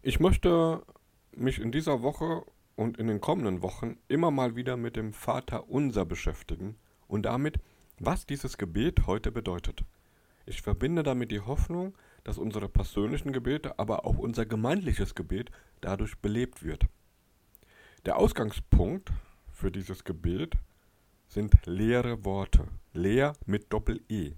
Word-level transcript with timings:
Ich 0.00 0.20
möchte 0.20 0.82
mich 1.32 1.58
in 1.58 1.72
dieser 1.72 2.02
Woche 2.02 2.44
und 2.76 2.98
in 2.98 3.08
den 3.08 3.20
kommenden 3.20 3.62
Wochen 3.62 3.98
immer 4.06 4.30
mal 4.30 4.54
wieder 4.54 4.76
mit 4.76 4.94
dem 4.94 5.12
Vater 5.12 5.68
unser 5.68 6.04
beschäftigen 6.04 6.76
und 7.08 7.24
damit, 7.24 7.58
was 7.98 8.24
dieses 8.24 8.58
Gebet 8.58 9.08
heute 9.08 9.32
bedeutet. 9.32 9.84
Ich 10.46 10.62
verbinde 10.62 11.02
damit 11.02 11.32
die 11.32 11.40
Hoffnung, 11.40 11.98
dass 12.22 12.38
unsere 12.38 12.68
persönlichen 12.68 13.32
Gebete, 13.32 13.76
aber 13.80 14.04
auch 14.04 14.18
unser 14.18 14.46
gemeindliches 14.46 15.16
Gebet 15.16 15.50
dadurch 15.80 16.16
belebt 16.18 16.62
wird. 16.62 16.86
Der 18.06 18.18
Ausgangspunkt 18.18 19.10
für 19.52 19.72
dieses 19.72 20.04
Gebet 20.04 20.54
sind 21.26 21.66
leere 21.66 22.24
Worte, 22.24 22.68
leer 22.92 23.32
mit 23.46 23.72
Doppel-E. 23.72 24.34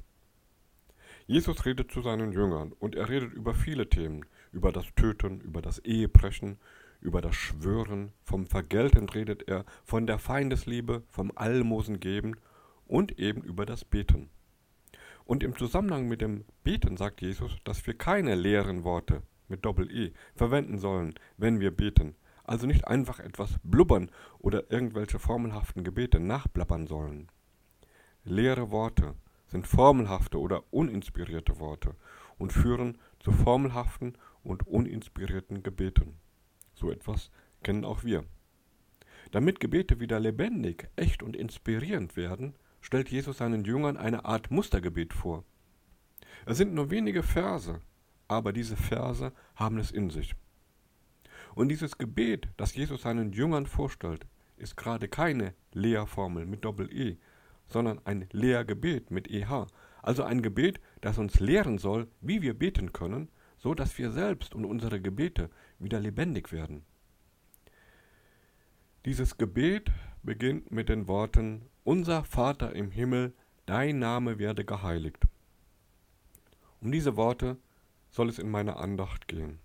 Jesus 1.26 1.66
redet 1.66 1.92
zu 1.92 2.00
seinen 2.00 2.32
Jüngern 2.32 2.72
und 2.72 2.94
er 2.94 3.10
redet 3.10 3.34
über 3.34 3.54
viele 3.54 3.88
Themen, 3.88 4.24
über 4.52 4.72
das 4.72 4.86
Töten, 4.96 5.40
über 5.40 5.62
das 5.62 5.78
Ehebrechen, 5.80 6.58
über 7.00 7.20
das 7.20 7.34
Schwören, 7.34 8.12
vom 8.22 8.46
Vergelten 8.46 9.08
redet 9.08 9.48
er, 9.48 9.64
von 9.84 10.06
der 10.06 10.18
Feindesliebe, 10.18 11.02
vom 11.08 11.32
Almosen 11.34 12.00
geben 12.00 12.36
und 12.86 13.18
eben 13.18 13.42
über 13.42 13.64
das 13.64 13.84
Beten. 13.84 14.30
Und 15.24 15.42
im 15.42 15.56
Zusammenhang 15.56 16.08
mit 16.08 16.20
dem 16.20 16.44
Beten 16.64 16.96
sagt 16.96 17.22
Jesus, 17.22 17.56
dass 17.64 17.86
wir 17.86 17.94
keine 17.94 18.34
leeren 18.34 18.84
Worte 18.84 19.22
mit 19.48 19.64
Doppel-E 19.64 20.12
verwenden 20.34 20.78
sollen, 20.78 21.14
wenn 21.36 21.60
wir 21.60 21.70
beten. 21.70 22.16
Also 22.44 22.66
nicht 22.66 22.88
einfach 22.88 23.20
etwas 23.20 23.54
blubbern 23.62 24.10
oder 24.38 24.72
irgendwelche 24.72 25.18
formelhaften 25.18 25.84
Gebete 25.84 26.18
nachplappern 26.18 26.86
sollen. 26.86 27.28
Leere 28.24 28.70
Worte 28.70 29.14
sind 29.46 29.66
formelhafte 29.66 30.38
oder 30.38 30.64
uninspirierte 30.72 31.58
Worte 31.60 31.94
und 32.38 32.52
führen 32.52 32.98
zu 33.20 33.32
formelhaften 33.32 34.16
und 34.42 34.66
uninspirierten 34.66 35.62
Gebeten. 35.62 36.16
So 36.74 36.90
etwas 36.90 37.30
kennen 37.62 37.84
auch 37.84 38.04
wir. 38.04 38.24
Damit 39.30 39.60
Gebete 39.60 40.00
wieder 40.00 40.18
lebendig, 40.18 40.88
echt 40.96 41.22
und 41.22 41.36
inspirierend 41.36 42.16
werden, 42.16 42.54
stellt 42.80 43.10
Jesus 43.10 43.38
seinen 43.38 43.64
Jüngern 43.64 43.96
eine 43.96 44.24
Art 44.24 44.50
Mustergebet 44.50 45.12
vor. 45.12 45.44
Es 46.46 46.56
sind 46.56 46.74
nur 46.74 46.90
wenige 46.90 47.22
Verse, 47.22 47.80
aber 48.28 48.52
diese 48.52 48.76
Verse 48.76 49.32
haben 49.54 49.78
es 49.78 49.90
in 49.90 50.10
sich. 50.10 50.34
Und 51.54 51.68
dieses 51.68 51.98
Gebet, 51.98 52.48
das 52.56 52.74
Jesus 52.74 53.02
seinen 53.02 53.32
Jüngern 53.32 53.66
vorstellt, 53.66 54.26
ist 54.56 54.76
gerade 54.76 55.08
keine 55.08 55.54
Lehrformel 55.72 56.46
mit 56.46 56.64
Doppel-E, 56.64 57.16
sondern 57.66 58.00
ein 58.04 58.26
Lehrgebet 58.32 59.10
mit 59.10 59.28
EH, 59.30 59.66
also 60.02 60.22
ein 60.22 60.42
Gebet, 60.42 60.80
das 61.00 61.18
uns 61.18 61.40
lehren 61.40 61.78
soll, 61.78 62.08
wie 62.20 62.42
wir 62.42 62.58
beten 62.58 62.92
können, 62.92 63.28
so 63.60 63.74
dass 63.74 63.96
wir 63.98 64.10
selbst 64.10 64.54
und 64.54 64.64
unsere 64.64 65.00
Gebete 65.00 65.50
wieder 65.78 66.00
lebendig 66.00 66.50
werden. 66.50 66.82
Dieses 69.04 69.36
Gebet 69.36 69.90
beginnt 70.22 70.70
mit 70.70 70.88
den 70.88 71.06
Worten 71.06 71.62
Unser 71.84 72.24
Vater 72.24 72.74
im 72.74 72.90
Himmel, 72.90 73.32
dein 73.66 73.98
Name 73.98 74.38
werde 74.38 74.64
geheiligt. 74.64 75.24
Um 76.80 76.90
diese 76.90 77.16
Worte 77.16 77.58
soll 78.10 78.28
es 78.28 78.38
in 78.38 78.50
meiner 78.50 78.78
Andacht 78.78 79.28
gehen. 79.28 79.58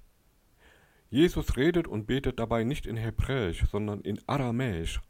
Jesus 1.10 1.56
redet 1.56 1.88
und 1.88 2.08
betet 2.08 2.40
dabei 2.40 2.64
nicht 2.64 2.86
in 2.86 2.98
Hebräisch, 2.98 3.66
sondern 3.70 4.02
in 4.02 4.20
Aramäisch. 4.28 5.02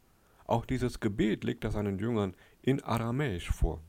Auch 0.44 0.64
dieses 0.64 1.00
Gebet 1.00 1.42
legt 1.42 1.64
er 1.64 1.72
seinen 1.72 1.98
Jüngern 1.98 2.34
in 2.62 2.82
Aramäisch 2.84 3.50
vor. 3.50 3.80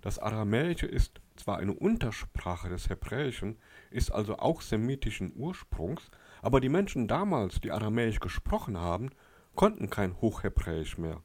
Das 0.00 0.20
Aramäische 0.20 0.86
ist 0.86 1.20
zwar 1.36 1.58
eine 1.58 1.72
Untersprache 1.72 2.68
des 2.68 2.88
Hebräischen, 2.88 3.58
ist 3.90 4.10
also 4.10 4.38
auch 4.38 4.62
semitischen 4.62 5.32
Ursprungs, 5.36 6.10
aber 6.42 6.60
die 6.60 6.68
Menschen 6.68 7.08
damals, 7.08 7.60
die 7.60 7.72
Aramäisch 7.72 8.20
gesprochen 8.20 8.78
haben, 8.78 9.10
konnten 9.54 9.90
kein 9.90 10.20
Hochhebräisch 10.20 10.98
mehr. 10.98 11.22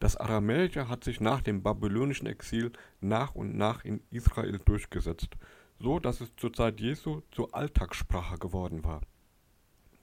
Das 0.00 0.16
Aramäische 0.16 0.88
hat 0.88 1.04
sich 1.04 1.20
nach 1.20 1.42
dem 1.42 1.62
babylonischen 1.62 2.26
Exil 2.26 2.72
nach 3.00 3.34
und 3.34 3.56
nach 3.56 3.84
in 3.84 4.02
Israel 4.10 4.58
durchgesetzt, 4.64 5.36
so 5.78 6.00
dass 6.00 6.20
es 6.20 6.34
zur 6.36 6.52
Zeit 6.52 6.80
Jesu 6.80 7.22
zur 7.30 7.54
Alltagssprache 7.54 8.38
geworden 8.38 8.82
war. 8.84 9.02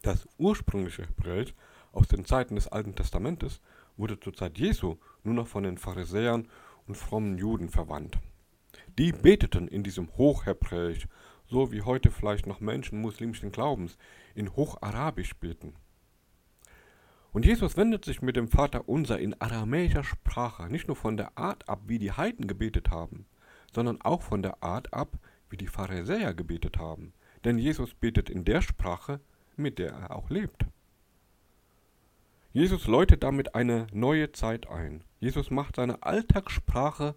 Das 0.01 0.27
ursprüngliche 0.37 1.05
Hebräisch 1.05 1.53
aus 1.91 2.07
den 2.07 2.23
Zeiten 2.23 2.55
des 2.55 2.67
Alten 2.69 2.95
Testamentes 2.95 3.59
wurde 3.97 4.19
zur 4.19 4.33
Zeit 4.33 4.57
Jesu 4.57 4.97
nur 5.23 5.33
noch 5.33 5.47
von 5.47 5.63
den 5.63 5.77
Pharisäern 5.77 6.47
und 6.87 6.95
frommen 6.95 7.37
Juden 7.37 7.69
verwandt. 7.69 8.17
Die 8.99 9.13
beteten 9.13 9.69
in 9.69 9.81
diesem 9.81 10.09
Hochhebräisch, 10.17 11.07
so 11.47 11.71
wie 11.71 11.83
heute 11.83 12.11
vielleicht 12.11 12.45
noch 12.45 12.59
Menschen 12.59 12.99
muslimischen 12.99 13.53
Glaubens 13.53 13.97
in 14.35 14.53
Hocharabisch 14.57 15.37
beten. 15.37 15.73
Und 17.31 17.45
Jesus 17.45 17.77
wendet 17.77 18.03
sich 18.03 18.21
mit 18.21 18.35
dem 18.35 18.49
Vater 18.49 18.89
unser 18.89 19.17
in 19.17 19.39
aramäischer 19.39 20.03
Sprache 20.03 20.69
nicht 20.69 20.87
nur 20.87 20.97
von 20.97 21.15
der 21.15 21.37
Art 21.37 21.69
ab, 21.69 21.83
wie 21.87 21.97
die 21.97 22.11
Heiden 22.11 22.45
gebetet 22.45 22.91
haben, 22.91 23.25
sondern 23.73 24.01
auch 24.01 24.21
von 24.21 24.41
der 24.41 24.61
Art 24.61 24.93
ab, 24.93 25.17
wie 25.49 25.55
die 25.55 25.67
Pharisäer 25.67 26.33
gebetet 26.33 26.77
haben. 26.77 27.13
Denn 27.45 27.57
Jesus 27.57 27.93
betet 27.93 28.29
in 28.29 28.43
der 28.43 28.61
Sprache, 28.61 29.21
mit 29.55 29.79
der 29.79 29.91
er 29.91 30.13
auch 30.13 30.29
lebt. 30.29 30.65
Jesus 32.51 32.85
läutet 32.85 33.23
damit 33.23 33.55
eine 33.55 33.87
neue 33.93 34.33
Zeit 34.33 34.67
ein. 34.67 35.05
Jesus 35.21 35.51
macht 35.51 35.77
seine 35.77 36.03
Alltagssprache 36.03 37.15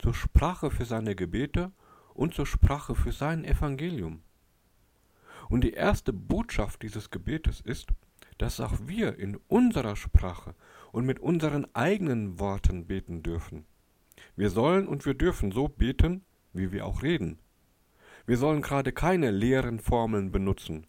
zur 0.00 0.14
Sprache 0.14 0.70
für 0.70 0.84
seine 0.84 1.14
Gebete 1.14 1.72
und 2.14 2.34
zur 2.34 2.46
Sprache 2.46 2.94
für 2.94 3.12
sein 3.12 3.44
Evangelium. 3.44 4.22
Und 5.48 5.62
die 5.62 5.72
erste 5.72 6.12
Botschaft 6.12 6.82
dieses 6.82 7.10
Gebetes 7.10 7.60
ist, 7.60 7.88
dass 8.38 8.60
auch 8.60 8.74
wir 8.86 9.18
in 9.18 9.36
unserer 9.48 9.96
Sprache 9.96 10.54
und 10.92 11.04
mit 11.04 11.20
unseren 11.20 11.66
eigenen 11.74 12.38
Worten 12.38 12.86
beten 12.86 13.22
dürfen. 13.22 13.66
Wir 14.36 14.50
sollen 14.50 14.86
und 14.88 15.04
wir 15.06 15.14
dürfen 15.14 15.52
so 15.52 15.68
beten, 15.68 16.24
wie 16.52 16.72
wir 16.72 16.86
auch 16.86 17.02
reden. 17.02 17.38
Wir 18.26 18.36
sollen 18.36 18.62
gerade 18.62 18.92
keine 18.92 19.30
leeren 19.30 19.80
Formeln 19.80 20.30
benutzen, 20.30 20.86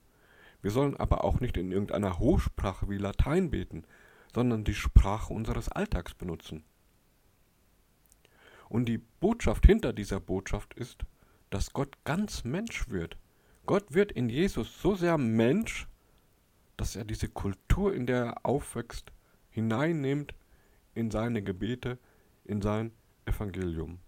wir 0.61 0.71
sollen 0.71 0.95
aber 0.95 1.23
auch 1.23 1.39
nicht 1.39 1.57
in 1.57 1.71
irgendeiner 1.71 2.19
Hochsprache 2.19 2.87
wie 2.89 2.97
Latein 2.97 3.49
beten, 3.49 3.83
sondern 4.33 4.63
die 4.63 4.75
Sprache 4.75 5.33
unseres 5.33 5.69
Alltags 5.69 6.13
benutzen. 6.13 6.63
Und 8.71 8.85
die 8.85 8.97
Botschaft 8.97 9.65
hinter 9.65 9.93
dieser 9.93 10.19
Botschaft 10.19 10.73
ist, 10.73 11.03
dass 11.49 11.73
Gott 11.73 11.97
ganz 12.05 12.43
Mensch 12.43 12.89
wird. 12.89 13.17
Gott 13.65 13.93
wird 13.93 14.11
in 14.11 14.29
Jesus 14.29 14.81
so 14.81 14.95
sehr 14.95 15.17
Mensch, 15.17 15.87
dass 16.77 16.95
er 16.95 17.03
diese 17.03 17.27
Kultur, 17.27 17.93
in 17.93 18.05
der 18.05 18.25
er 18.25 18.45
aufwächst, 18.45 19.11
hineinnimmt 19.49 20.33
in 20.95 21.11
seine 21.11 21.43
Gebete, 21.43 21.99
in 22.45 22.61
sein 22.61 22.91
Evangelium. 23.25 23.99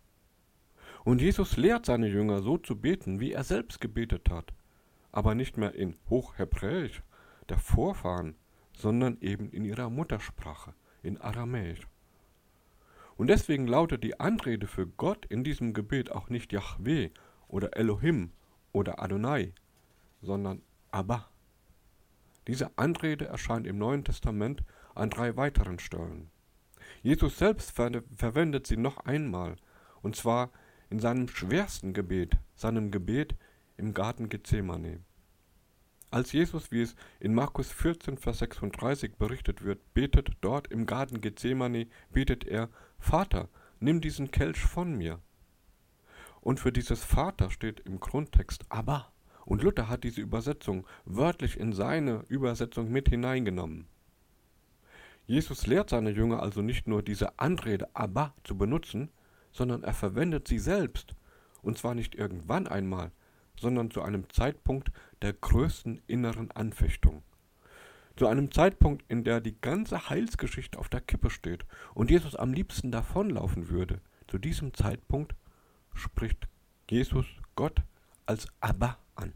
Und 1.03 1.21
Jesus 1.21 1.57
lehrt 1.57 1.85
seine 1.85 2.07
Jünger 2.07 2.41
so 2.41 2.57
zu 2.57 2.79
beten, 2.79 3.19
wie 3.19 3.33
er 3.33 3.43
selbst 3.43 3.81
gebetet 3.81 4.29
hat 4.29 4.53
aber 5.13 5.35
nicht 5.35 5.57
mehr 5.57 5.73
in 5.75 5.95
Hochhebräisch 6.09 7.03
der 7.47 7.59
Vorfahren, 7.59 8.35
sondern 8.75 9.19
eben 9.21 9.49
in 9.51 9.63
ihrer 9.63 9.89
Muttersprache, 9.89 10.73
in 11.03 11.21
Aramäisch. 11.21 11.87
Und 13.15 13.27
deswegen 13.27 13.67
lautet 13.67 14.03
die 14.03 14.19
Anrede 14.19 14.67
für 14.67 14.87
Gott 14.87 15.25
in 15.25 15.43
diesem 15.43 15.73
Gebet 15.73 16.11
auch 16.11 16.29
nicht 16.29 16.51
Yahweh 16.51 17.11
oder 17.47 17.77
Elohim 17.77 18.31
oder 18.71 19.01
Adonai, 19.01 19.53
sondern 20.21 20.61
Abba. 20.91 21.29
Diese 22.47 22.77
Anrede 22.77 23.25
erscheint 23.25 23.67
im 23.67 23.77
Neuen 23.77 24.03
Testament 24.03 24.63
an 24.95 25.09
drei 25.09 25.37
weiteren 25.37 25.79
Stellen. 25.79 26.29
Jesus 27.01 27.37
selbst 27.37 27.71
ver 27.71 28.03
verwendet 28.15 28.67
sie 28.67 28.77
noch 28.77 28.97
einmal, 29.05 29.55
und 30.01 30.15
zwar 30.15 30.51
in 30.89 30.99
seinem 30.99 31.27
schwersten 31.27 31.93
Gebet, 31.93 32.37
seinem 32.55 32.91
Gebet 32.91 33.35
im 33.77 33.93
Garten 33.93 34.29
Gethsemane. 34.29 34.99
Als 36.11 36.31
Jesus, 36.31 36.71
wie 36.71 36.81
es 36.81 36.95
in 37.19 37.33
Markus 37.33 37.71
14, 37.71 38.17
Vers 38.17 38.39
36 38.39 39.15
berichtet 39.15 39.63
wird, 39.63 39.93
betet 39.95 40.29
dort 40.41 40.67
im 40.67 40.85
Garten 40.85 41.21
Gethsemane, 41.21 41.87
betet 42.11 42.45
er, 42.45 42.69
Vater, 43.03 43.49
nimm 43.81 43.99
diesen 43.99 44.31
Kelch 44.31 44.59
von 44.59 44.95
mir. 44.95 45.19
Und 46.39 46.61
für 46.61 46.71
dieses 46.71 47.03
Vater 47.03 47.51
steht 47.51 47.81
im 47.81 47.99
Grundtext 47.99 48.63
aber. 48.69 49.11
Und 49.45 49.61
Luther 49.61 49.89
hat 49.89 50.05
diese 50.05 50.21
Übersetzung 50.21 50.87
wörtlich 51.03 51.59
in 51.59 51.73
seine 51.73 52.23
Übersetzung 52.29 52.89
mit 52.89 53.09
hineingenommen. 53.09 53.87
Jesus 55.27 55.67
lehrt 55.67 55.89
seine 55.89 56.11
Jünger 56.11 56.41
also 56.41 56.61
nicht 56.61 56.87
nur 56.87 57.03
diese 57.03 57.37
Anrede 57.39 57.89
aber 57.93 58.33
zu 58.45 58.57
benutzen, 58.57 59.09
sondern 59.51 59.83
er 59.83 59.93
verwendet 59.93 60.47
sie 60.47 60.59
selbst, 60.59 61.13
und 61.61 61.77
zwar 61.77 61.95
nicht 61.95 62.15
irgendwann 62.15 62.67
einmal, 62.67 63.11
sondern 63.59 63.91
zu 63.91 64.01
einem 64.01 64.29
Zeitpunkt 64.29 64.93
der 65.21 65.33
größten 65.33 66.01
inneren 66.07 66.51
Anfechtung. 66.51 67.21
Zu 68.15 68.27
einem 68.27 68.51
Zeitpunkt, 68.51 69.03
in 69.07 69.23
der 69.23 69.41
die 69.41 69.59
ganze 69.59 70.09
Heilsgeschichte 70.09 70.77
auf 70.77 70.89
der 70.89 71.01
Kippe 71.01 71.29
steht 71.29 71.65
und 71.95 72.11
Jesus 72.11 72.35
am 72.35 72.53
liebsten 72.53 72.91
davonlaufen 72.91 73.69
würde. 73.69 74.01
Zu 74.27 74.37
diesem 74.37 74.73
Zeitpunkt 74.73 75.35
spricht 75.93 76.47
Jesus 76.89 77.25
Gott 77.55 77.81
als 78.25 78.47
Abba 78.59 78.97
an. 79.15 79.33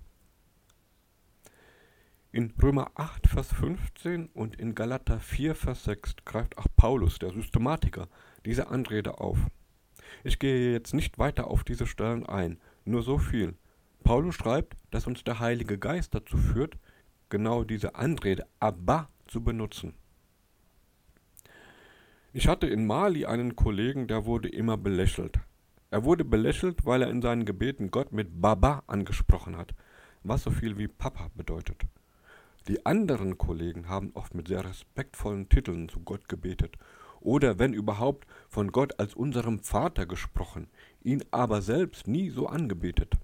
In 2.31 2.53
Römer 2.61 2.91
8, 2.95 3.27
Vers 3.27 3.51
15 3.53 4.27
und 4.27 4.57
in 4.57 4.75
Galater 4.75 5.19
4, 5.19 5.55
Vers 5.55 5.85
6 5.85 6.17
greift 6.23 6.57
auch 6.59 6.67
Paulus, 6.75 7.17
der 7.17 7.31
Systematiker, 7.31 8.07
diese 8.45 8.67
Anrede 8.67 9.19
auf. 9.19 9.39
Ich 10.23 10.37
gehe 10.37 10.71
jetzt 10.71 10.93
nicht 10.93 11.17
weiter 11.17 11.47
auf 11.47 11.63
diese 11.63 11.87
Stellen 11.87 12.25
ein, 12.25 12.59
nur 12.85 13.01
so 13.01 13.17
viel. 13.17 13.55
Paulus 14.03 14.35
schreibt, 14.35 14.77
dass 14.91 15.07
uns 15.07 15.23
der 15.23 15.39
Heilige 15.39 15.79
Geist 15.79 16.13
dazu 16.13 16.37
führt, 16.37 16.77
genau 17.29 17.63
diese 17.63 17.95
Anrede 17.95 18.45
Abba 18.59 19.09
zu 19.27 19.43
benutzen. 19.43 19.93
Ich 22.33 22.47
hatte 22.47 22.67
in 22.67 22.85
Mali 22.85 23.25
einen 23.25 23.55
Kollegen, 23.55 24.07
der 24.07 24.25
wurde 24.25 24.49
immer 24.49 24.77
belächelt. 24.77 25.39
Er 25.89 26.03
wurde 26.03 26.25
belächelt, 26.25 26.85
weil 26.85 27.01
er 27.01 27.09
in 27.09 27.21
seinen 27.21 27.45
Gebeten 27.45 27.91
Gott 27.91 28.11
mit 28.11 28.41
Baba 28.41 28.83
angesprochen 28.87 29.57
hat, 29.57 29.73
was 30.23 30.43
so 30.43 30.51
viel 30.51 30.77
wie 30.77 30.87
Papa 30.87 31.31
bedeutet. 31.35 31.81
Die 32.67 32.85
anderen 32.85 33.37
Kollegen 33.37 33.87
haben 33.87 34.11
oft 34.13 34.35
mit 34.35 34.49
sehr 34.49 34.65
respektvollen 34.65 35.47
Titeln 35.47 35.87
zu 35.87 36.01
Gott 36.01 36.27
gebetet 36.27 36.77
oder 37.21 37.59
wenn 37.59 37.73
überhaupt 37.73 38.27
von 38.49 38.71
Gott 38.71 38.99
als 38.99 39.13
unserem 39.13 39.59
Vater 39.59 40.05
gesprochen, 40.05 40.67
ihn 41.01 41.23
aber 41.31 41.61
selbst 41.61 42.07
nie 42.07 42.29
so 42.29 42.47
angebetet. 42.47 43.15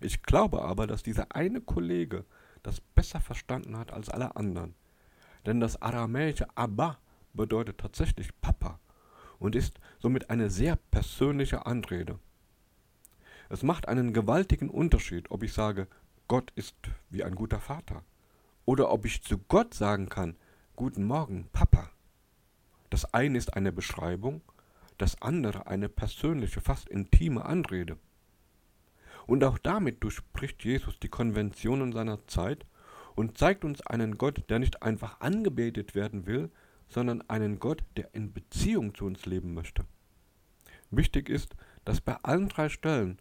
Ich 0.00 0.22
glaube 0.22 0.62
aber, 0.62 0.86
dass 0.86 1.02
dieser 1.02 1.34
eine 1.34 1.60
Kollege 1.60 2.24
das 2.62 2.80
besser 2.80 3.20
verstanden 3.20 3.76
hat 3.76 3.92
als 3.92 4.08
alle 4.08 4.36
anderen. 4.36 4.74
Denn 5.46 5.60
das 5.60 5.80
aramäische 5.80 6.46
Abba 6.56 6.98
bedeutet 7.32 7.78
tatsächlich 7.78 8.28
Papa 8.40 8.78
und 9.38 9.54
ist 9.54 9.80
somit 9.98 10.30
eine 10.30 10.50
sehr 10.50 10.76
persönliche 10.76 11.66
Anrede. 11.66 12.18
Es 13.48 13.62
macht 13.62 13.88
einen 13.88 14.12
gewaltigen 14.12 14.68
Unterschied, 14.68 15.30
ob 15.30 15.42
ich 15.42 15.52
sage, 15.52 15.86
Gott 16.26 16.52
ist 16.54 16.76
wie 17.08 17.24
ein 17.24 17.34
guter 17.34 17.60
Vater, 17.60 18.02
oder 18.66 18.90
ob 18.90 19.06
ich 19.06 19.22
zu 19.22 19.38
Gott 19.38 19.72
sagen 19.72 20.08
kann, 20.08 20.36
Guten 20.78 21.02
Morgen, 21.02 21.48
Papa. 21.52 21.90
Das 22.88 23.12
eine 23.12 23.36
ist 23.36 23.54
eine 23.54 23.72
Beschreibung, 23.72 24.42
das 24.96 25.20
andere 25.20 25.66
eine 25.66 25.88
persönliche, 25.88 26.60
fast 26.60 26.88
intime 26.88 27.44
Anrede. 27.44 27.98
Und 29.28 29.44
auch 29.44 29.58
damit 29.58 30.02
durchbricht 30.02 30.64
Jesus 30.64 30.98
die 31.00 31.10
Konventionen 31.10 31.92
seiner 31.92 32.26
Zeit 32.28 32.64
und 33.14 33.36
zeigt 33.36 33.62
uns 33.62 33.86
einen 33.86 34.16
Gott, 34.16 34.48
der 34.48 34.58
nicht 34.58 34.82
einfach 34.82 35.20
angebetet 35.20 35.94
werden 35.94 36.26
will, 36.26 36.50
sondern 36.88 37.20
einen 37.28 37.58
Gott, 37.58 37.84
der 37.98 38.14
in 38.14 38.32
Beziehung 38.32 38.94
zu 38.94 39.04
uns 39.04 39.26
leben 39.26 39.52
möchte. 39.52 39.84
Wichtig 40.90 41.28
ist, 41.28 41.56
dass 41.84 42.00
bei 42.00 42.16
allen 42.22 42.48
drei 42.48 42.70
Stellen 42.70 43.18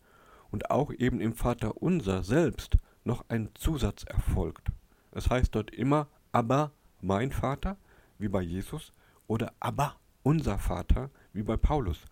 und 0.49 0.71
auch 0.71 0.93
eben 0.93 1.19
im 1.19 1.33
Vater 1.33 1.75
unser 1.81 2.23
selbst 2.23 2.77
noch 3.03 3.25
ein 3.27 3.49
Zusatz 3.55 4.05
erfolgt. 4.05 4.69
Es 5.11 5.29
heißt 5.29 5.53
dort 5.55 5.71
immer 5.71 6.07
aber 6.31 6.71
mein 7.01 7.33
Vater, 7.33 7.75
wie 8.17 8.29
bei 8.29 8.41
Jesus, 8.41 8.93
oder 9.27 9.51
aber 9.59 9.97
unser 10.23 10.57
Vater, 10.57 11.09
wie 11.33 11.43
bei 11.43 11.57
Paulus. 11.57 12.05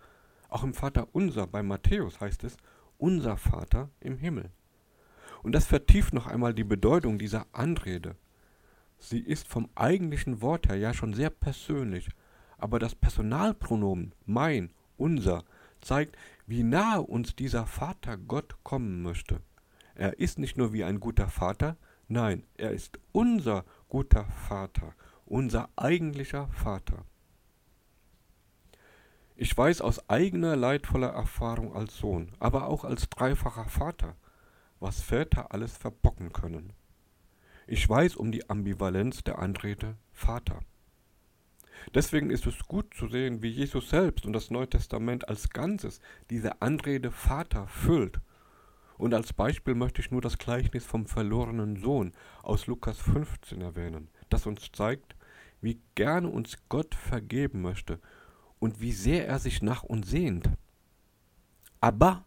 Auch 0.50 0.66
im 0.66 0.74
Vater 0.74 1.08
unser 1.14 1.48
bei 1.48 1.64
Matthäus 1.64 2.20
heißt 2.20 2.44
es 2.44 2.58
unser 2.98 3.38
Vater 3.38 3.90
im 4.00 4.18
Himmel. 4.18 4.52
Und 5.44 5.54
das 5.54 5.66
vertieft 5.66 6.14
noch 6.14 6.28
einmal 6.28 6.54
die 6.54 6.64
Bedeutung 6.64 7.20
dieser 7.20 7.46
Anrede. 7.52 8.16
Sie 8.98 9.20
ist 9.20 9.48
vom 9.48 9.70
eigentlichen 9.76 10.42
Wort 10.42 10.68
her 10.70 10.78
ja 10.78 10.94
schon 10.94 11.14
sehr 11.14 11.30
persönlich, 11.30 12.10
aber 12.58 12.80
das 12.80 12.96
Personalpronomen 12.96 14.14
mein, 14.26 14.72
unser 14.98 15.44
zeigt, 15.82 16.18
wie 16.48 16.64
nahe 16.64 17.02
uns 17.02 17.36
dieser 17.36 17.66
Vater 17.66 18.18
Gott 18.18 18.56
kommen 18.64 19.04
möchte. 19.04 19.42
Er 19.94 20.20
ist 20.20 20.40
nicht 20.40 20.58
nur 20.58 20.74
wie 20.74 20.84
ein 20.84 21.00
guter 21.00 21.28
Vater, 21.28 21.78
nein, 22.08 22.44
er 22.58 22.72
ist 22.72 23.00
unser 23.12 23.66
guter 23.88 24.26
Vater, 24.26 24.94
unser 25.26 25.70
eigentlicher 25.76 26.48
Vater. 26.50 27.06
Ich 29.38 29.58
weiß 29.58 29.82
aus 29.82 30.10
eigener 30.10 30.56
leidvoller 30.56 31.10
Erfahrung 31.10 31.76
als 31.76 31.98
Sohn, 31.98 32.32
aber 32.40 32.68
auch 32.68 32.86
als 32.86 33.10
dreifacher 33.10 33.66
Vater, 33.66 34.16
was 34.80 35.02
Väter 35.02 35.52
alles 35.52 35.76
verbocken 35.76 36.32
können. 36.32 36.72
Ich 37.68 37.88
weiß 37.88 38.16
um 38.16 38.32
die 38.32 38.50
Ambivalenz 38.50 39.26
der 39.26 39.40
Anrede 39.40 39.98
Vater. 40.14 40.60
Deswegen 41.94 42.30
ist 42.30 42.48
es 42.48 42.60
gut 42.60 42.94
zu 42.94 43.10
sehen, 43.10 43.42
wie 43.42 43.50
Jesus 43.50 43.90
selbst 43.90 44.26
und 44.26 44.32
das 44.32 44.52
Neue 44.52 44.70
Testament 44.70 45.28
als 45.28 45.50
Ganzes 45.50 46.00
diese 46.30 46.62
Anrede 46.62 47.12
Vater 47.12 47.68
füllt. 47.68 48.22
Und 48.98 49.14
als 49.14 49.34
Beispiel 49.34 49.76
möchte 49.76 50.00
ich 50.00 50.12
nur 50.12 50.22
das 50.22 50.38
Gleichnis 50.38 50.86
vom 50.86 51.08
verlorenen 51.08 51.76
Sohn 51.76 52.14
aus 52.42 52.68
Lukas 52.68 53.00
15 53.00 53.60
erwähnen, 53.60 54.08
das 54.30 54.46
uns 54.46 54.72
zeigt, 54.72 55.18
wie 55.60 55.82
gerne 55.96 56.30
uns 56.30 56.56
Gott 56.70 56.96
vergeben 56.96 57.62
möchte 57.62 58.00
und 58.60 58.82
wie 58.82 58.92
sehr 58.92 59.28
er 59.28 59.40
sich 59.40 59.62
nach 59.62 59.84
uns 59.84 60.10
sehnt. 60.10 60.50
Aber 61.82 62.26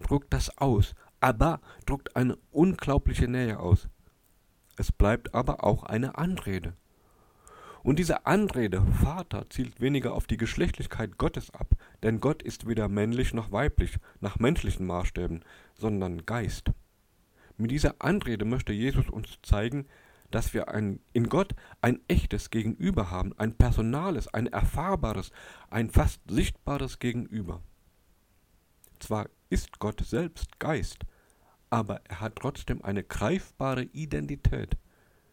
drückt 0.00 0.32
das 0.32 0.56
aus. 0.58 0.94
Aber 1.20 1.60
drückt 1.84 2.14
eine 2.16 2.38
unglaubliche 2.52 3.26
Nähe 3.26 3.58
aus. 3.58 3.88
Es 4.76 4.92
bleibt 4.92 5.34
aber 5.34 5.64
auch 5.64 5.82
eine 5.82 6.16
Anrede. 6.16 6.74
Und 7.82 7.98
diese 7.98 8.26
Anrede 8.26 8.82
Vater 9.02 9.48
zielt 9.50 9.80
weniger 9.80 10.12
auf 10.12 10.26
die 10.26 10.36
Geschlechtlichkeit 10.36 11.16
Gottes 11.18 11.50
ab, 11.50 11.74
denn 12.02 12.20
Gott 12.20 12.42
ist 12.42 12.66
weder 12.68 12.88
männlich 12.88 13.34
noch 13.34 13.50
weiblich 13.50 13.98
nach 14.20 14.38
menschlichen 14.38 14.86
Maßstäben, 14.86 15.44
sondern 15.74 16.26
Geist. 16.26 16.70
Mit 17.56 17.70
dieser 17.70 17.96
Anrede 17.98 18.44
möchte 18.44 18.72
Jesus 18.72 19.08
uns 19.08 19.38
zeigen, 19.42 19.86
dass 20.30 20.52
wir 20.54 20.68
ein, 20.68 21.00
in 21.12 21.28
Gott 21.28 21.54
ein 21.80 22.00
echtes 22.08 22.50
Gegenüber 22.50 23.10
haben, 23.10 23.32
ein 23.38 23.54
personales, 23.54 24.28
ein 24.28 24.46
erfahrbares, 24.46 25.30
ein 25.70 25.90
fast 25.90 26.20
sichtbares 26.28 26.98
Gegenüber. 26.98 27.62
Zwar 28.98 29.28
ist 29.50 29.78
Gott 29.78 30.02
selbst 30.04 30.58
Geist, 30.58 31.04
aber 31.70 32.00
er 32.04 32.20
hat 32.20 32.36
trotzdem 32.36 32.82
eine 32.82 33.04
greifbare 33.04 33.84
Identität. 33.84 34.76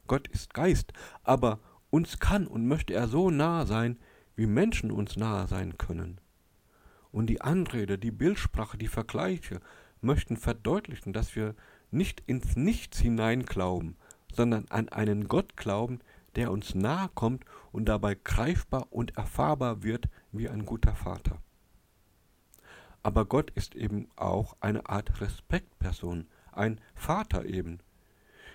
Gott 0.08 0.28
ist 0.28 0.54
Geist, 0.54 0.94
aber 1.24 1.60
uns 1.90 2.20
kann 2.20 2.48
und 2.48 2.68
möchte 2.68 2.94
er 2.94 3.08
so 3.08 3.30
nahe 3.30 3.66
sein, 3.66 3.98
wie 4.36 4.46
Menschen 4.46 4.92
uns 4.92 5.16
nahe 5.16 5.48
sein 5.48 5.78
können. 5.78 6.20
Und 7.12 7.28
die 7.28 7.42
Anrede, 7.42 7.98
die 7.98 8.12
Bildsprache, 8.12 8.78
die 8.78 8.90
Vergleiche 8.90 9.62
möchten 10.02 10.38
verdeutlichen, 10.38 11.14
dass 11.14 11.36
wir 11.36 11.56
nicht 11.90 12.22
ins 12.26 12.56
Nichts 12.58 13.00
hineinglauben, 13.00 13.96
sondern 14.36 14.66
an 14.70 14.90
einen 14.90 15.28
Gott 15.28 15.56
glauben, 15.58 16.00
der 16.36 16.52
uns 16.52 16.76
nahe 16.76 17.10
kommt 17.14 17.46
und 17.72 17.86
dabei 17.86 18.16
greifbar 18.16 18.88
und 18.90 19.18
erfahrbar 19.18 19.84
wird 19.84 20.08
wie 20.32 20.50
ein 20.50 20.66
guter 20.66 20.96
Vater. 20.96 21.42
Aber 23.04 23.26
Gott 23.26 23.52
ist 23.52 23.76
eben 23.76 24.10
auch 24.16 24.56
eine 24.60 24.90
Art 24.90 25.22
Respektperson, 25.22 26.28
ein 26.52 26.82
Vater 26.96 27.46
eben. 27.46 27.80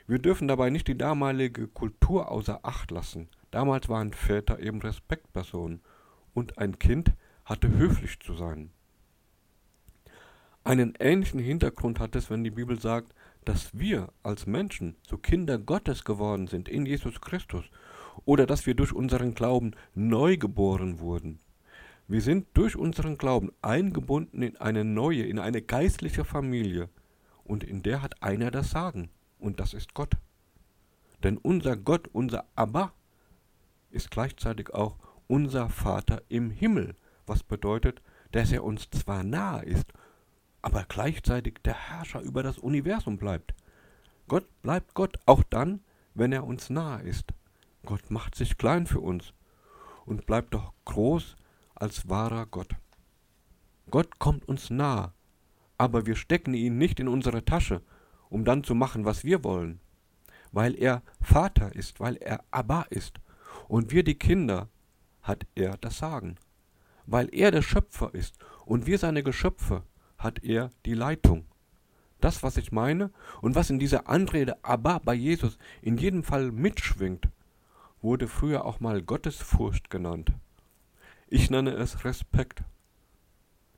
Wir 0.06 0.18
dürfen 0.18 0.48
dabei 0.48 0.70
nicht 0.70 0.88
die 0.88 0.98
damalige 0.98 1.68
Kultur 1.68 2.30
außer 2.30 2.60
Acht 2.64 2.90
lassen. 2.90 3.28
Damals 3.52 3.88
waren 3.88 4.12
Väter 4.12 4.58
eben 4.58 4.80
Respektpersonen 4.80 5.80
und 6.34 6.58
ein 6.58 6.78
Kind 6.78 7.12
hatte 7.44 7.68
höflich 7.68 8.18
zu 8.20 8.34
sein. 8.34 8.70
Einen 10.64 10.94
ähnlichen 10.98 11.40
Hintergrund 11.40 12.00
hat 12.00 12.16
es, 12.16 12.28
wenn 12.28 12.44
die 12.44 12.50
Bibel 12.50 12.78
sagt, 12.78 13.14
dass 13.44 13.78
wir 13.78 14.12
als 14.22 14.46
Menschen 14.46 14.96
zu 15.02 15.18
Kinder 15.18 15.58
Gottes 15.58 16.04
geworden 16.04 16.46
sind 16.46 16.68
in 16.68 16.86
Jesus 16.86 17.20
Christus 17.20 17.64
oder 18.24 18.46
dass 18.46 18.66
wir 18.66 18.74
durch 18.74 18.92
unseren 18.92 19.34
Glauben 19.34 19.72
neu 19.94 20.36
geboren 20.36 21.00
wurden. 21.00 21.40
Wir 22.06 22.20
sind 22.20 22.48
durch 22.54 22.76
unseren 22.76 23.18
Glauben 23.18 23.52
eingebunden 23.62 24.42
in 24.42 24.56
eine 24.56 24.84
neue, 24.84 25.22
in 25.22 25.38
eine 25.38 25.62
geistliche 25.62 26.24
Familie 26.24 26.88
und 27.44 27.64
in 27.64 27.82
der 27.82 28.02
hat 28.02 28.22
einer 28.22 28.50
das 28.50 28.70
Sagen 28.70 29.10
und 29.38 29.60
das 29.60 29.74
ist 29.74 29.94
Gott. 29.94 30.14
Denn 31.22 31.36
unser 31.38 31.76
Gott, 31.76 32.08
unser 32.12 32.46
Abba, 32.54 32.92
ist 33.90 34.10
gleichzeitig 34.10 34.72
auch 34.72 34.96
unser 35.26 35.68
Vater 35.68 36.22
im 36.28 36.50
Himmel, 36.50 36.94
was 37.26 37.42
bedeutet, 37.42 38.02
dass 38.32 38.52
er 38.52 38.64
uns 38.64 38.90
zwar 38.90 39.22
nahe 39.22 39.64
ist 39.64 39.92
aber 40.62 40.84
gleichzeitig 40.88 41.58
der 41.64 41.74
Herrscher 41.74 42.20
über 42.20 42.42
das 42.42 42.58
Universum 42.58 43.18
bleibt. 43.18 43.54
Gott 44.28 44.46
bleibt 44.62 44.94
Gott 44.94 45.18
auch 45.26 45.42
dann, 45.42 45.80
wenn 46.14 46.32
er 46.32 46.44
uns 46.44 46.70
nahe 46.70 47.02
ist. 47.02 47.32
Gott 47.84 48.10
macht 48.10 48.34
sich 48.34 48.58
klein 48.58 48.86
für 48.86 49.00
uns 49.00 49.32
und 50.04 50.26
bleibt 50.26 50.54
doch 50.54 50.72
groß 50.84 51.36
als 51.74 52.08
wahrer 52.08 52.46
Gott. 52.46 52.74
Gott 53.90 54.18
kommt 54.18 54.46
uns 54.48 54.70
nahe, 54.70 55.12
aber 55.78 56.06
wir 56.06 56.14
stecken 56.14 56.54
ihn 56.54 56.78
nicht 56.78 57.00
in 57.00 57.08
unsere 57.08 57.44
Tasche, 57.44 57.82
um 58.28 58.44
dann 58.44 58.64
zu 58.64 58.74
machen, 58.74 59.04
was 59.04 59.24
wir 59.24 59.42
wollen. 59.42 59.80
Weil 60.52 60.74
er 60.76 61.02
Vater 61.20 61.74
ist, 61.74 62.00
weil 62.00 62.16
er 62.16 62.44
Abba 62.50 62.82
ist 62.90 63.20
und 63.68 63.90
wir 63.90 64.04
die 64.04 64.18
Kinder, 64.18 64.68
hat 65.22 65.46
er 65.54 65.76
das 65.78 65.98
Sagen. 65.98 66.36
Weil 67.06 67.28
er 67.32 67.50
der 67.50 67.62
Schöpfer 67.62 68.14
ist 68.14 68.38
und 68.64 68.86
wir 68.86 68.98
seine 68.98 69.22
Geschöpfe, 69.22 69.82
hat 70.20 70.44
er 70.44 70.70
die 70.86 70.94
Leitung. 70.94 71.44
Das, 72.20 72.42
was 72.42 72.56
ich 72.56 72.70
meine 72.70 73.10
und 73.40 73.54
was 73.54 73.70
in 73.70 73.78
dieser 73.78 74.08
Anrede 74.08 74.62
Abba 74.62 74.98
bei 74.98 75.14
Jesus 75.14 75.58
in 75.82 75.96
jedem 75.96 76.22
Fall 76.22 76.52
mitschwingt, 76.52 77.28
wurde 78.02 78.28
früher 78.28 78.64
auch 78.64 78.80
mal 78.80 79.02
Gottesfurcht 79.02 79.90
genannt. 79.90 80.32
Ich 81.28 81.50
nenne 81.50 81.72
es 81.72 82.04
Respekt. 82.04 82.62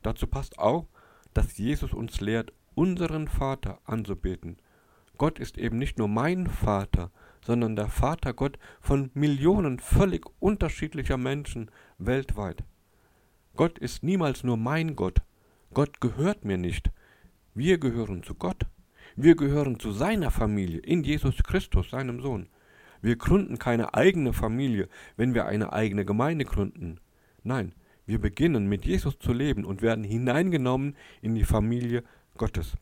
Dazu 0.01 0.27
passt 0.27 0.59
auch, 0.59 0.87
dass 1.33 1.57
Jesus 1.57 1.93
uns 1.93 2.19
lehrt, 2.19 2.51
unseren 2.75 3.27
Vater 3.27 3.79
anzubeten. 3.85 4.57
Gott 5.17 5.39
ist 5.39 5.57
eben 5.57 5.77
nicht 5.77 5.97
nur 5.97 6.07
mein 6.07 6.47
Vater, 6.47 7.11
sondern 7.45 7.75
der 7.75 7.87
Vater 7.87 8.33
Gott 8.33 8.57
von 8.81 9.11
Millionen 9.13 9.79
völlig 9.79 10.25
unterschiedlicher 10.39 11.17
Menschen 11.17 11.69
weltweit. 11.97 12.63
Gott 13.55 13.77
ist 13.77 14.03
niemals 14.03 14.43
nur 14.43 14.57
mein 14.57 14.95
Gott. 14.95 15.21
Gott 15.73 16.01
gehört 16.01 16.45
mir 16.45 16.57
nicht. 16.57 16.91
Wir 17.55 17.79
gehören 17.79 18.23
zu 18.23 18.35
Gott. 18.35 18.65
Wir 19.15 19.35
gehören 19.35 19.79
zu 19.79 19.91
seiner 19.91 20.31
Familie 20.31 20.79
in 20.79 21.03
Jesus 21.03 21.37
Christus, 21.43 21.89
seinem 21.89 22.21
Sohn. 22.21 22.47
Wir 23.01 23.15
gründen 23.15 23.59
keine 23.59 23.93
eigene 23.93 24.33
Familie, 24.33 24.87
wenn 25.17 25.33
wir 25.33 25.45
eine 25.45 25.73
eigene 25.73 26.05
Gemeinde 26.05 26.45
gründen. 26.45 26.99
Nein, 27.43 27.73
wir 28.05 28.19
beginnen 28.19 28.67
mit 28.67 28.85
Jesus 28.85 29.17
zu 29.19 29.33
leben 29.33 29.65
und 29.65 29.81
werden 29.81 30.03
hineingenommen 30.03 30.95
in 31.21 31.35
die 31.35 31.43
Familie 31.43 32.03
Gottes. 32.37 32.77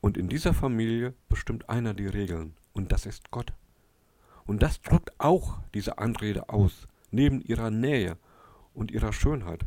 Und 0.00 0.16
in 0.16 0.28
dieser 0.28 0.54
Familie 0.54 1.14
bestimmt 1.28 1.68
einer 1.68 1.94
die 1.94 2.06
Regeln, 2.06 2.54
und 2.72 2.92
das 2.92 3.06
ist 3.06 3.30
Gott. 3.30 3.52
Und 4.46 4.62
das 4.62 4.80
drückt 4.80 5.20
auch 5.20 5.58
diese 5.74 5.98
Anrede 5.98 6.48
aus, 6.48 6.88
neben 7.10 7.40
ihrer 7.40 7.70
Nähe 7.70 8.16
und 8.74 8.90
ihrer 8.90 9.12
Schönheit. 9.12 9.64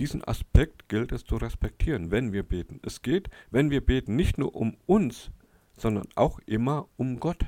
Diesen 0.00 0.24
Aspekt 0.24 0.88
gilt 0.88 1.12
es 1.12 1.24
zu 1.24 1.36
respektieren, 1.36 2.10
wenn 2.10 2.32
wir 2.32 2.42
beten. 2.42 2.80
Es 2.82 3.02
geht, 3.02 3.28
wenn 3.50 3.70
wir 3.70 3.84
beten, 3.84 4.16
nicht 4.16 4.38
nur 4.38 4.54
um 4.54 4.78
uns, 4.86 5.30
sondern 5.76 6.06
auch 6.14 6.38
immer 6.46 6.88
um 6.96 7.20
Gott. 7.20 7.44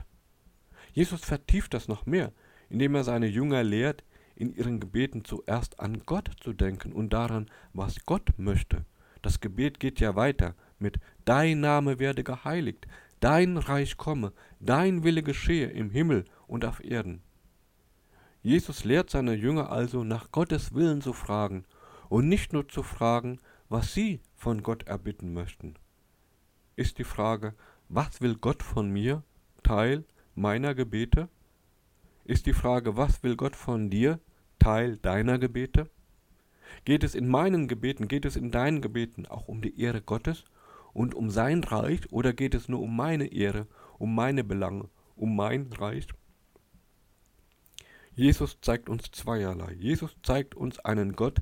Jesus 0.92 1.22
vertieft 1.22 1.72
das 1.72 1.88
noch 1.88 2.04
mehr, 2.04 2.30
indem 2.68 2.94
er 2.94 3.04
seine 3.04 3.26
Jünger 3.26 3.64
lehrt, 3.64 4.04
in 4.36 4.54
ihren 4.54 4.80
Gebeten 4.80 5.24
zuerst 5.24 5.80
an 5.80 6.02
Gott 6.04 6.30
zu 6.42 6.52
denken 6.52 6.92
und 6.92 7.14
daran, 7.14 7.50
was 7.72 8.04
Gott 8.04 8.34
möchte. 8.36 8.84
Das 9.22 9.40
Gebet 9.40 9.80
geht 9.80 9.98
ja 9.98 10.14
weiter 10.14 10.54
mit 10.78 10.98
Dein 11.24 11.60
Name 11.60 11.98
werde 11.98 12.22
geheiligt, 12.22 12.86
dein 13.20 13.56
Reich 13.56 13.96
komme, 13.96 14.34
dein 14.60 15.04
Wille 15.04 15.22
geschehe 15.22 15.68
im 15.68 15.88
Himmel 15.88 16.26
und 16.46 16.66
auf 16.66 16.84
Erden. 16.84 17.22
Jesus 18.42 18.84
lehrt 18.84 19.08
seine 19.08 19.32
Jünger 19.32 19.72
also 19.72 20.04
nach 20.04 20.32
Gottes 20.32 20.74
Willen 20.74 21.00
zu 21.00 21.14
fragen 21.14 21.64
und 22.12 22.28
nicht 22.28 22.52
nur 22.52 22.68
zu 22.68 22.82
fragen, 22.82 23.38
was 23.70 23.94
sie 23.94 24.20
von 24.36 24.62
Gott 24.62 24.82
erbitten 24.82 25.32
möchten. 25.32 25.76
Ist 26.76 26.98
die 26.98 27.04
Frage, 27.04 27.54
was 27.88 28.20
will 28.20 28.36
Gott 28.36 28.62
von 28.62 28.90
mir, 28.90 29.22
Teil 29.62 30.04
meiner 30.34 30.74
Gebete? 30.74 31.30
Ist 32.26 32.44
die 32.44 32.52
Frage, 32.52 32.98
was 32.98 33.22
will 33.22 33.34
Gott 33.34 33.56
von 33.56 33.88
dir, 33.88 34.20
Teil 34.58 34.98
deiner 34.98 35.38
Gebete? 35.38 35.88
Geht 36.84 37.02
es 37.02 37.14
in 37.14 37.28
meinen 37.28 37.66
Gebeten, 37.66 38.08
geht 38.08 38.26
es 38.26 38.36
in 38.36 38.50
deinen 38.50 38.82
Gebeten 38.82 39.24
auch 39.24 39.48
um 39.48 39.62
die 39.62 39.80
Ehre 39.80 40.02
Gottes 40.02 40.44
und 40.92 41.14
um 41.14 41.30
sein 41.30 41.64
Reich 41.64 42.12
oder 42.12 42.34
geht 42.34 42.54
es 42.54 42.68
nur 42.68 42.80
um 42.80 42.94
meine 42.94 43.32
Ehre, 43.32 43.66
um 43.98 44.14
meine 44.14 44.44
Belange, 44.44 44.90
um 45.16 45.34
mein 45.34 45.72
Reich? 45.72 46.08
Jesus 48.14 48.58
zeigt 48.60 48.90
uns 48.90 49.10
zweierlei. 49.12 49.72
Jesus 49.72 50.14
zeigt 50.22 50.54
uns 50.54 50.78
einen 50.78 51.16
Gott, 51.16 51.40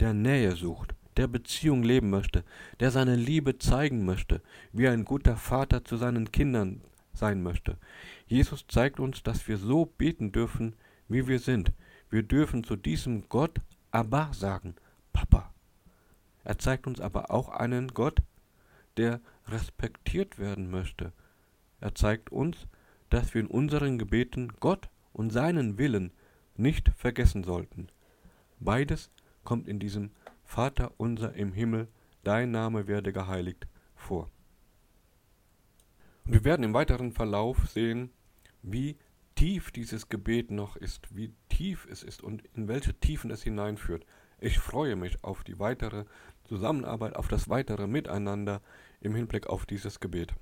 der 0.00 0.12
Nähe 0.12 0.56
sucht, 0.56 0.94
der 1.16 1.28
Beziehung 1.28 1.82
leben 1.82 2.10
möchte, 2.10 2.44
der 2.80 2.90
seine 2.90 3.16
Liebe 3.16 3.58
zeigen 3.58 4.04
möchte, 4.04 4.42
wie 4.72 4.88
ein 4.88 5.04
guter 5.04 5.36
Vater 5.36 5.84
zu 5.84 5.96
seinen 5.96 6.32
Kindern 6.32 6.80
sein 7.12 7.42
möchte. 7.42 7.78
Jesus 8.26 8.66
zeigt 8.66 8.98
uns, 9.00 9.22
dass 9.22 9.46
wir 9.46 9.56
so 9.56 9.86
beten 9.86 10.32
dürfen, 10.32 10.74
wie 11.08 11.26
wir 11.26 11.38
sind. 11.38 11.72
Wir 12.10 12.22
dürfen 12.22 12.64
zu 12.64 12.76
diesem 12.76 13.28
Gott 13.28 13.60
Abba 13.90 14.32
sagen, 14.32 14.74
Papa. 15.12 15.52
Er 16.42 16.58
zeigt 16.58 16.86
uns 16.86 17.00
aber 17.00 17.30
auch 17.30 17.48
einen 17.48 17.88
Gott, 17.88 18.20
der 18.96 19.20
respektiert 19.46 20.38
werden 20.38 20.70
möchte. 20.70 21.12
Er 21.80 21.94
zeigt 21.94 22.30
uns, 22.30 22.66
dass 23.10 23.34
wir 23.34 23.40
in 23.40 23.46
unseren 23.46 23.98
Gebeten 23.98 24.52
Gott 24.60 24.88
und 25.12 25.30
seinen 25.30 25.78
Willen 25.78 26.12
nicht 26.56 26.90
vergessen 26.96 27.44
sollten. 27.44 27.88
Beides 28.60 29.10
kommt 29.44 29.68
in 29.68 29.78
diesem 29.78 30.10
Vater 30.42 30.92
unser 30.96 31.34
im 31.34 31.52
Himmel, 31.52 31.88
dein 32.22 32.50
Name 32.50 32.86
werde 32.86 33.12
geheiligt 33.12 33.66
vor. 33.94 34.30
Und 36.24 36.32
wir 36.32 36.44
werden 36.44 36.64
im 36.64 36.74
weiteren 36.74 37.12
Verlauf 37.12 37.68
sehen, 37.68 38.10
wie 38.62 38.96
tief 39.34 39.70
dieses 39.70 40.08
Gebet 40.08 40.50
noch 40.50 40.76
ist, 40.76 41.14
wie 41.14 41.32
tief 41.48 41.86
es 41.90 42.02
ist 42.02 42.22
und 42.22 42.42
in 42.54 42.68
welche 42.68 42.94
Tiefen 42.94 43.30
es 43.30 43.42
hineinführt. 43.42 44.06
Ich 44.40 44.58
freue 44.58 44.96
mich 44.96 45.22
auf 45.22 45.44
die 45.44 45.58
weitere 45.58 46.04
Zusammenarbeit, 46.44 47.16
auf 47.16 47.28
das 47.28 47.48
weitere 47.48 47.86
Miteinander 47.86 48.62
im 49.00 49.14
Hinblick 49.14 49.46
auf 49.46 49.66
dieses 49.66 50.00
Gebet. 50.00 50.34